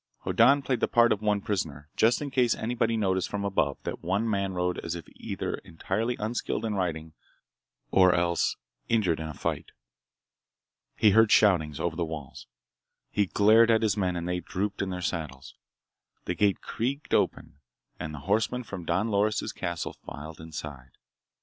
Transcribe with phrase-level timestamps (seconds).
[0.23, 4.01] Hoddan played the part of one prisoner, just in case anybody noticed from above that
[4.01, 7.13] one man rode as if either entirely unskilled in riding
[7.91, 8.55] or else
[8.89, 9.69] injured in a fight.
[10.95, 12.47] He heard shoutings, over the walls.
[13.11, 15.53] He glared at his men and they drooped in their saddles.
[16.25, 17.59] The gate creaked open
[17.99, 20.97] and the horsemen from Don Loris' castle filed inside.